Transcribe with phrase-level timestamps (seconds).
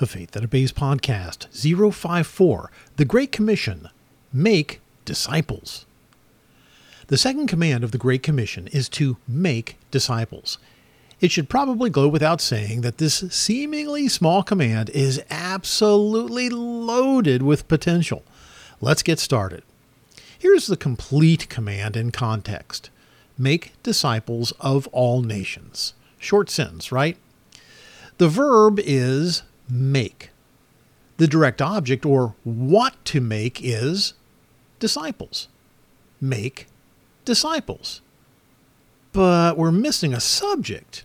[0.00, 3.90] The Faith That Obeys Podcast 054 The Great Commission
[4.32, 5.84] Make Disciples.
[7.08, 10.56] The second command of the Great Commission is to make disciples.
[11.20, 17.68] It should probably go without saying that this seemingly small command is absolutely loaded with
[17.68, 18.24] potential.
[18.80, 19.62] Let's get started.
[20.38, 22.88] Here's the complete command in context
[23.36, 25.92] Make disciples of all nations.
[26.18, 27.18] Short sentence, right?
[28.16, 30.30] The verb is make.
[31.16, 34.14] The direct object, or what to make, is
[34.78, 35.48] disciples.
[36.20, 36.66] Make
[37.24, 38.00] disciples.
[39.12, 41.04] But we're missing a subject.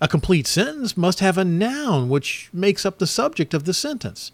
[0.00, 4.32] A complete sentence must have a noun which makes up the subject of the sentence.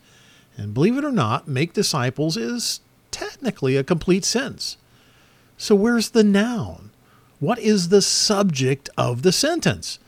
[0.56, 4.76] And believe it or not, make disciples is technically a complete sentence.
[5.56, 6.90] So where's the noun?
[7.40, 9.98] What is the subject of the sentence?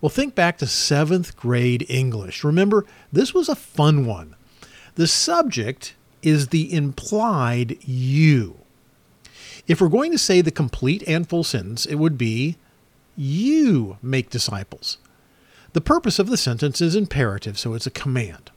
[0.00, 2.44] Well, think back to seventh grade English.
[2.44, 4.36] Remember, this was a fun one.
[4.94, 8.58] The subject is the implied you.
[9.66, 12.56] If we're going to say the complete and full sentence, it would be,
[13.16, 14.98] You make disciples.
[15.72, 18.50] The purpose of the sentence is imperative, so it's a command.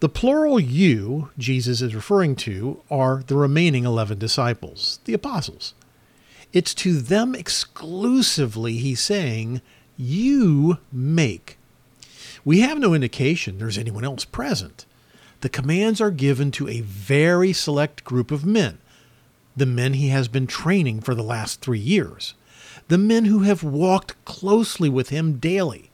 [0.00, 5.74] The plural you Jesus is referring to are the remaining 11 disciples, the apostles.
[6.52, 9.60] It's to them exclusively he's saying,
[9.98, 11.58] you make.
[12.44, 14.86] We have no indication there's anyone else present.
[15.40, 18.78] The commands are given to a very select group of men,
[19.56, 22.34] the men he has been training for the last three years,
[22.88, 25.90] the men who have walked closely with him daily.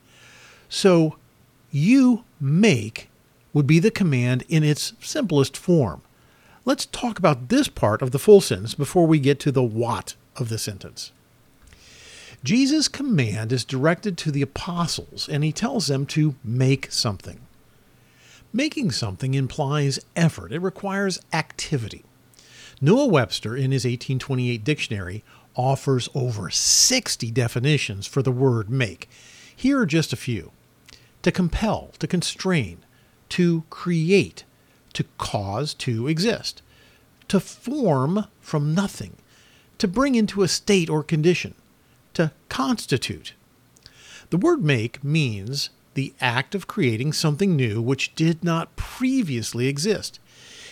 [0.68, 1.16] So,
[1.70, 3.08] you make
[3.52, 6.02] would be the command in its simplest form.
[6.64, 10.14] Let's talk about this part of the full sentence before we get to the what
[10.36, 11.12] of the sentence.
[12.44, 17.40] Jesus' command is directed to the apostles, and he tells them to make something.
[18.52, 22.04] Making something implies effort, it requires activity.
[22.82, 25.24] Noah Webster, in his 1828 dictionary,
[25.56, 29.08] offers over 60 definitions for the word make.
[29.56, 30.52] Here are just a few
[31.22, 32.84] to compel, to constrain,
[33.30, 34.44] to create,
[34.92, 36.60] to cause to exist,
[37.28, 39.16] to form from nothing,
[39.78, 41.54] to bring into a state or condition,
[42.14, 43.34] to constitute.
[44.30, 50.18] The word make means the act of creating something new which did not previously exist.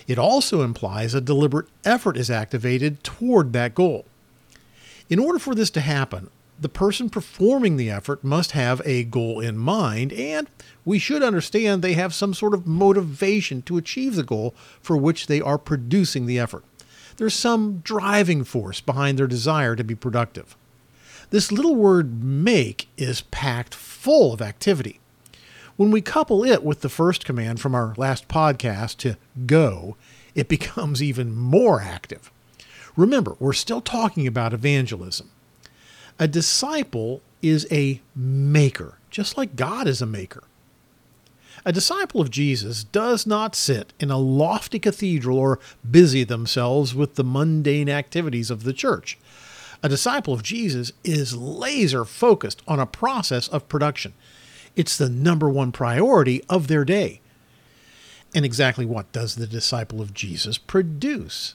[0.07, 4.05] It also implies a deliberate effort is activated toward that goal.
[5.09, 9.41] In order for this to happen, the person performing the effort must have a goal
[9.41, 10.49] in mind, and
[10.85, 15.27] we should understand they have some sort of motivation to achieve the goal for which
[15.27, 16.65] they are producing the effort.
[17.17, 20.57] There's some driving force behind their desire to be productive.
[21.33, 25.01] This little word make is packed full of activity.
[25.77, 29.17] When we couple it with the first command from our last podcast to
[29.47, 29.97] go,
[30.35, 32.31] it becomes even more active.
[32.97, 35.31] Remember, we're still talking about evangelism.
[36.19, 40.45] A disciple is a maker, just like God is a maker.
[41.65, 45.59] A disciple of Jesus does not sit in a lofty cathedral or
[45.91, 49.17] busy themselves with the mundane activities of the church.
[49.83, 54.15] A disciple of Jesus is laser focused on a process of production.
[54.77, 57.21] It's the number one priority of their day.
[58.35, 61.55] And exactly what does the disciple of Jesus produce?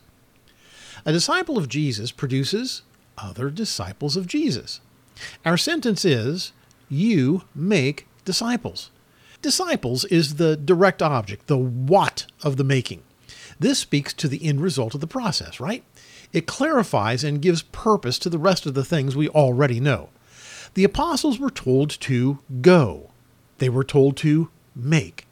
[1.05, 2.81] A disciple of Jesus produces
[3.17, 4.81] other disciples of Jesus.
[5.45, 6.51] Our sentence is
[6.89, 8.91] You make disciples.
[9.41, 13.03] Disciples is the direct object, the what of the making.
[13.59, 15.83] This speaks to the end result of the process, right?
[16.33, 20.09] It clarifies and gives purpose to the rest of the things we already know.
[20.73, 23.11] The apostles were told to go,
[23.57, 25.25] they were told to make.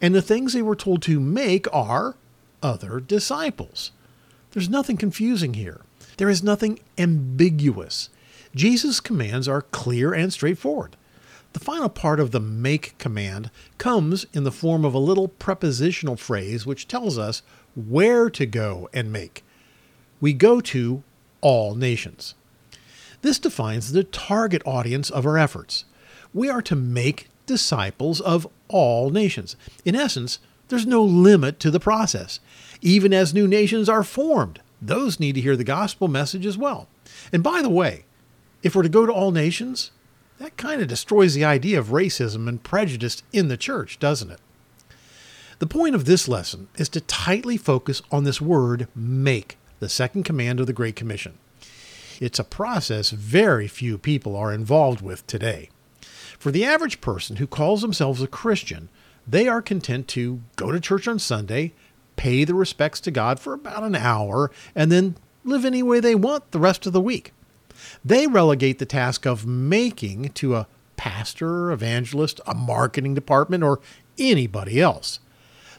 [0.00, 2.16] And the things they were told to make are
[2.62, 3.90] other disciples.
[4.52, 5.80] There's nothing confusing here.
[6.16, 8.08] There is nothing ambiguous.
[8.54, 10.96] Jesus' commands are clear and straightforward.
[11.54, 16.16] The final part of the make command comes in the form of a little prepositional
[16.16, 17.42] phrase which tells us
[17.74, 19.43] where to go and make
[20.24, 21.02] we go to
[21.42, 22.34] all nations.
[23.20, 25.84] This defines the target audience of our efforts.
[26.32, 29.54] We are to make disciples of all nations.
[29.84, 30.38] In essence,
[30.68, 32.40] there's no limit to the process.
[32.80, 36.88] Even as new nations are formed, those need to hear the gospel message as well.
[37.30, 38.06] And by the way,
[38.62, 39.90] if we're to go to all nations,
[40.38, 44.40] that kind of destroys the idea of racism and prejudice in the church, doesn't it?
[45.58, 50.22] The point of this lesson is to tightly focus on this word make the second
[50.22, 51.34] command of the Great Commission.
[52.18, 55.68] It's a process very few people are involved with today.
[56.38, 58.88] For the average person who calls themselves a Christian,
[59.28, 61.74] they are content to go to church on Sunday,
[62.16, 66.14] pay the respects to God for about an hour, and then live any way they
[66.14, 67.34] want the rest of the week.
[68.02, 70.66] They relegate the task of making to a
[70.96, 73.80] pastor, evangelist, a marketing department, or
[74.16, 75.20] anybody else.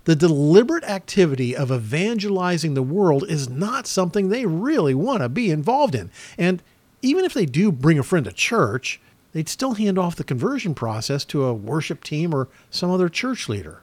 [0.06, 5.50] The deliberate activity of evangelizing the world is not something they really want to be
[5.50, 6.12] involved in.
[6.38, 6.62] And
[7.02, 9.02] even if they do bring a friend to church,
[9.34, 13.50] they'd still hand off the conversion process to a worship team or some other church
[13.50, 13.81] leader.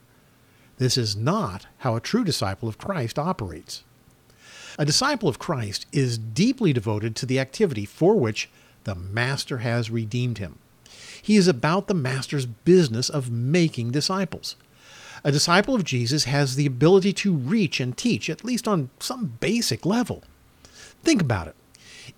[0.79, 3.83] This is not how a true disciple of Christ operates.
[4.79, 8.49] A disciple of Christ is deeply devoted to the activity for which
[8.85, 10.59] the Master has redeemed him.
[11.21, 14.57] He is about the Master's business of making disciples.
[15.25, 19.39] A disciple of Jesus has the ability to reach and teach, at least on some
[19.41, 20.25] basic level.
[21.05, 21.55] Think about it.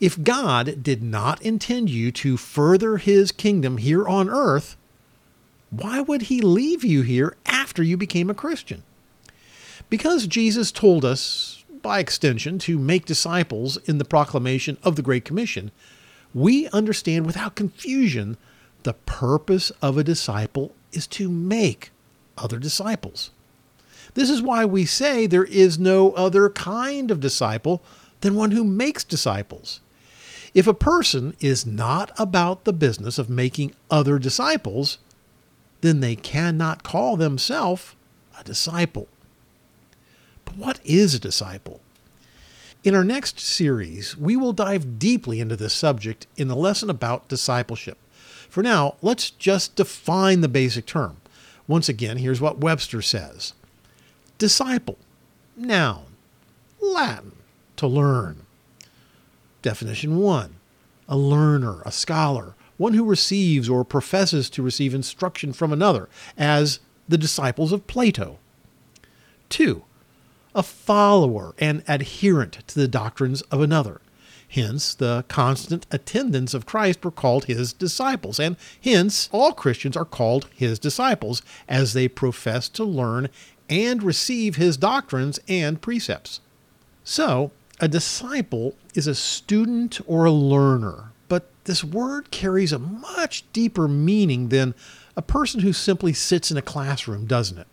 [0.01, 4.77] If God did not intend you to further his kingdom here on earth,
[5.71, 8.83] why would he leave you here after you became a Christian?
[9.91, 15.25] Because Jesus told us, by extension, to make disciples in the proclamation of the Great
[15.25, 15.71] Commission,
[16.33, 18.39] we understand without confusion
[18.83, 21.91] the purpose of a disciple is to make
[22.39, 23.31] other disciples.
[24.15, 27.83] This is why we say there is no other kind of disciple
[28.21, 29.81] than one who makes disciples.
[30.55, 34.99] If a person is not about the business of making other disciples,
[35.81, 37.97] then they cannot call themselves
[38.39, 39.09] a disciple.
[40.45, 41.81] But what is a disciple?
[42.85, 47.29] In our next series, we will dive deeply into this subject in the lesson about
[47.29, 47.99] discipleship.
[48.49, 51.17] For now, let's just define the basic term.
[51.67, 53.55] Once again, here's what Webster says
[54.39, 54.99] Disciple,
[55.57, 56.05] noun,
[56.81, 57.33] Latin,
[57.77, 58.45] to learn.
[59.63, 60.57] Definition 1
[61.09, 66.81] A learner, a scholar, one who receives or professes to receive instruction from another, as
[67.09, 68.39] the disciples of Plato.
[69.49, 69.85] 2.
[70.55, 74.01] A follower and adherent to the doctrines of another.
[74.55, 80.05] Hence, the constant attendants of Christ were called his disciples, and hence all Christians are
[80.05, 83.31] called his disciples as they profess to learn
[83.69, 86.39] and receive his doctrines and precepts.
[87.03, 93.43] So, a disciple is a student or a learner, but this word carries a much
[93.53, 94.77] deeper meaning than
[95.17, 97.67] a person who simply sits in a classroom, doesn't it?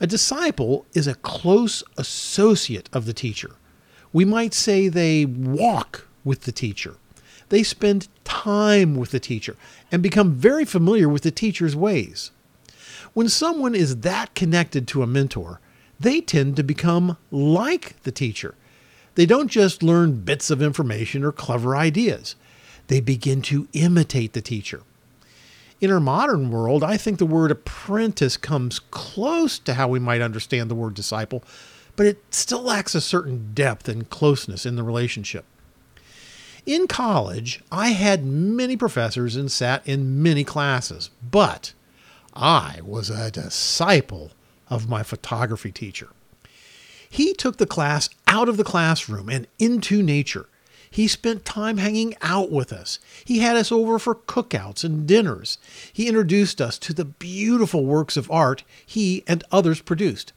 [0.00, 3.56] A disciple is a close associate of the teacher
[4.14, 6.94] we might say they walk with the teacher.
[7.50, 9.56] They spend time with the teacher
[9.92, 12.30] and become very familiar with the teacher's ways.
[13.12, 15.60] When someone is that connected to a mentor,
[15.98, 18.54] they tend to become like the teacher.
[19.16, 22.36] They don't just learn bits of information or clever ideas,
[22.86, 24.82] they begin to imitate the teacher.
[25.80, 30.20] In our modern world, I think the word apprentice comes close to how we might
[30.20, 31.42] understand the word disciple,
[31.96, 35.44] but it still lacks a certain depth and closeness in the relationship.
[36.66, 41.74] In college, I had many professors and sat in many classes, but
[42.32, 44.32] I was a disciple
[44.68, 46.08] of my photography teacher.
[47.08, 50.46] He took the class out of the classroom and into nature.
[50.90, 52.98] He spent time hanging out with us.
[53.24, 55.58] He had us over for cookouts and dinners.
[55.92, 60.32] He introduced us to the beautiful works of art he and others produced.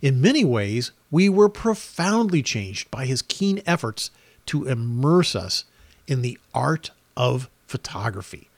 [0.00, 4.10] In many ways, we were profoundly changed by his keen efforts
[4.46, 5.64] to immerse us
[6.06, 8.48] in the art of photography.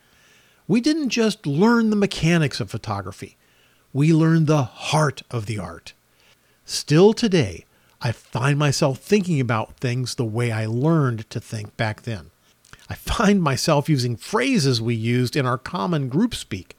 [0.67, 3.37] We didn't just learn the mechanics of photography,
[3.93, 5.93] we learned the heart of the art.
[6.65, 7.65] Still today,
[8.01, 12.31] I find myself thinking about things the way I learned to think back then.
[12.89, 16.77] I find myself using phrases we used in our common group speak.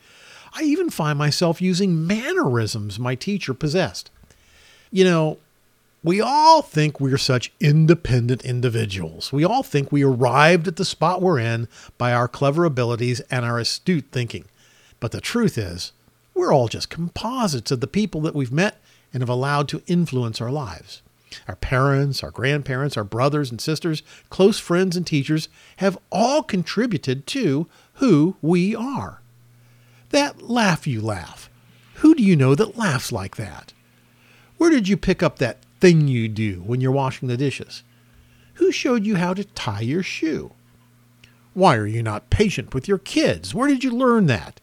[0.53, 4.11] I even find myself using mannerisms my teacher possessed.
[4.95, 5.39] You know,
[6.05, 9.33] we all think we're such independent individuals.
[9.33, 13.43] We all think we arrived at the spot we're in by our clever abilities and
[13.43, 14.45] our astute thinking.
[15.01, 15.91] But the truth is,
[16.33, 18.79] we're all just composites of the people that we've met
[19.11, 21.01] and have allowed to influence our lives.
[21.45, 27.27] Our parents, our grandparents, our brothers and sisters, close friends and teachers have all contributed
[27.27, 29.19] to who we are.
[30.11, 31.49] That laugh you laugh.
[31.95, 33.73] Who do you know that laughs like that?
[34.65, 37.83] Where did you pick up that thing you do when you're washing the dishes?
[38.55, 40.53] Who showed you how to tie your shoe?
[41.53, 43.53] Why are you not patient with your kids?
[43.53, 44.59] Where did you learn that?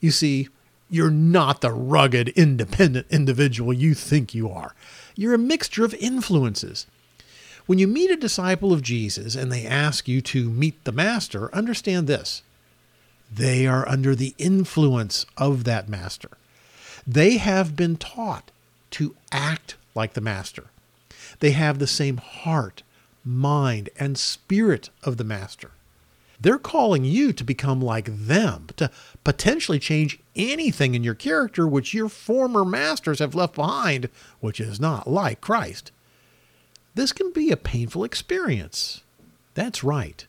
[0.00, 0.50] You see,
[0.90, 4.74] you're not the rugged, independent individual you think you are.
[5.16, 6.86] You're a mixture of influences.
[7.64, 11.48] When you meet a disciple of Jesus and they ask you to meet the Master,
[11.54, 12.42] understand this
[13.34, 16.36] they are under the influence of that Master.
[17.06, 18.50] They have been taught
[18.92, 20.70] to act like the Master.
[21.40, 22.82] They have the same heart,
[23.24, 25.72] mind, and spirit of the Master.
[26.40, 28.90] They're calling you to become like them, to
[29.24, 34.08] potentially change anything in your character which your former masters have left behind,
[34.40, 35.92] which is not like Christ.
[36.94, 39.02] This can be a painful experience.
[39.54, 40.26] That's right.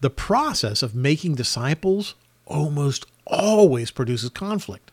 [0.00, 2.14] The process of making disciples
[2.46, 4.92] almost always produces conflict.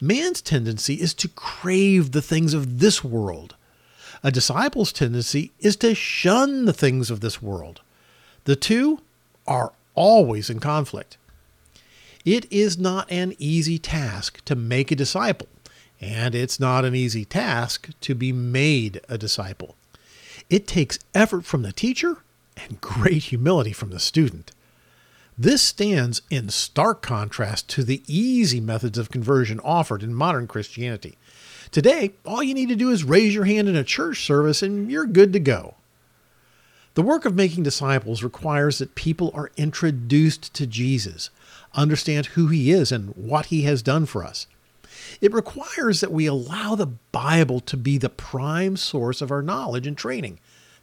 [0.00, 3.56] Man's tendency is to crave the things of this world.
[4.22, 7.80] A disciple's tendency is to shun the things of this world.
[8.44, 9.00] The two
[9.46, 11.16] are always in conflict.
[12.24, 15.48] It is not an easy task to make a disciple,
[16.00, 19.76] and it's not an easy task to be made a disciple.
[20.50, 22.18] It takes effort from the teacher
[22.56, 24.52] and great humility from the student.
[25.40, 31.16] This stands in stark contrast to the easy methods of conversion offered in modern Christianity.
[31.70, 34.90] Today, all you need to do is raise your hand in a church service and
[34.90, 35.76] you're good to go.
[36.94, 41.30] The work of making disciples requires that people are introduced to Jesus,
[41.72, 44.48] understand who he is and what he has done for us.
[45.20, 49.86] It requires that we allow the Bible to be the prime source of our knowledge
[49.86, 50.40] and training,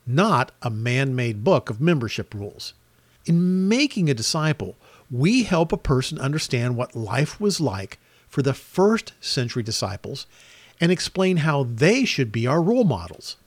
[0.07, 2.73] not a man made book of membership rules.
[3.25, 4.75] In making a disciple,
[5.09, 10.27] we help a person understand what life was like for the first century disciples
[10.79, 13.37] and explain how they should be our role models.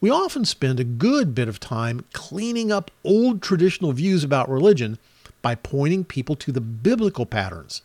[0.00, 4.98] We often spend a good bit of time cleaning up old traditional views about religion
[5.42, 7.82] by pointing people to the biblical patterns.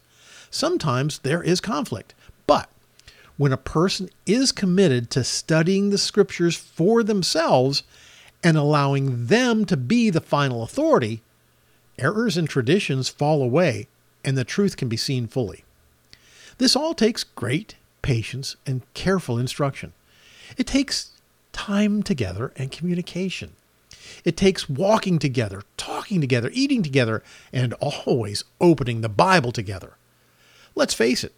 [0.50, 2.16] Sometimes there is conflict,
[2.48, 2.70] but
[3.38, 7.84] when a person is committed to studying the scriptures for themselves
[8.44, 11.22] and allowing them to be the final authority,
[11.98, 13.88] errors and traditions fall away
[14.24, 15.64] and the truth can be seen fully.
[16.58, 19.94] This all takes great patience and careful instruction.
[20.58, 21.12] It takes
[21.52, 23.54] time together and communication.
[24.26, 29.94] It takes walking together, talking together, eating together, and always opening the Bible together.
[30.76, 31.34] Let's face it,